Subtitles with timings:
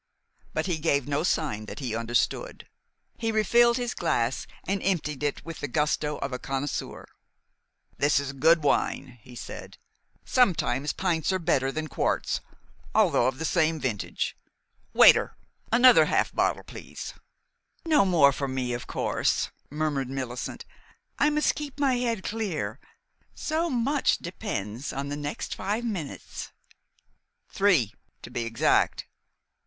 [0.55, 2.67] But he gave no sign that he understood.
[3.19, 7.05] He refilled his glass, and emptied it with the gusto of a connoisseur.
[7.99, 9.77] "That is a good wine," he said.
[10.25, 12.41] "Sometimes pints are better than quarts,
[12.95, 14.35] although of the same vintage.
[14.91, 15.37] Waiter,
[15.71, 17.13] another half bottle, please."
[17.85, 20.65] "No more for me, of course," murmured Millicent.
[21.19, 22.79] "I must keep my head clear,
[23.35, 26.51] so much depends on the next five minutes."
[27.51, 27.93] "Three,
[28.23, 29.05] to be exact."